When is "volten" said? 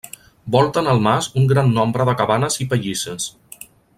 0.53-0.89